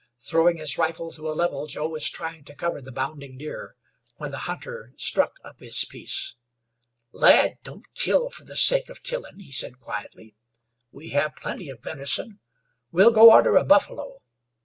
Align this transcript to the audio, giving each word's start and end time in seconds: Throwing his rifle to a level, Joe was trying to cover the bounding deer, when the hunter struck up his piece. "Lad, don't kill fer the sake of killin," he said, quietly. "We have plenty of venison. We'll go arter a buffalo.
Throwing 0.17 0.57
his 0.57 0.79
rifle 0.79 1.11
to 1.11 1.29
a 1.29 1.37
level, 1.37 1.67
Joe 1.67 1.87
was 1.87 2.09
trying 2.09 2.43
to 2.45 2.55
cover 2.55 2.81
the 2.81 2.91
bounding 2.91 3.37
deer, 3.37 3.75
when 4.15 4.31
the 4.31 4.39
hunter 4.49 4.93
struck 4.97 5.33
up 5.43 5.59
his 5.59 5.85
piece. 5.85 6.33
"Lad, 7.11 7.59
don't 7.63 7.85
kill 7.93 8.31
fer 8.31 8.43
the 8.43 8.55
sake 8.55 8.89
of 8.89 9.03
killin," 9.03 9.41
he 9.41 9.51
said, 9.51 9.77
quietly. 9.79 10.33
"We 10.91 11.09
have 11.09 11.35
plenty 11.35 11.69
of 11.69 11.83
venison. 11.83 12.39
We'll 12.91 13.11
go 13.11 13.29
arter 13.29 13.55
a 13.55 13.63
buffalo. 13.63 14.17